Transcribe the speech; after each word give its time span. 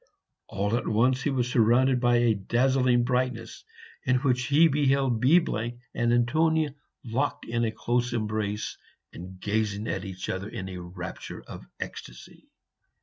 All 0.47 0.75
at 0.75 0.87
once 0.87 1.21
he 1.21 1.29
was 1.29 1.47
surrounded 1.47 1.99
by 1.99 2.15
a 2.15 2.33
dazzling 2.33 3.03
brightness, 3.03 3.63
in 4.03 4.15
which 4.15 4.47
he 4.47 4.67
beheld 4.67 5.21
B 5.21 5.39
and 5.93 6.11
Antonia 6.11 6.73
locked 7.05 7.45
in 7.45 7.63
a 7.63 7.71
close 7.71 8.11
embrace, 8.11 8.79
and 9.13 9.39
gazing 9.39 9.87
at 9.87 10.03
each 10.03 10.27
other 10.27 10.49
in 10.49 10.69
a 10.69 10.81
rapture 10.81 11.43
of 11.43 11.67
ecstasy. 11.79 12.49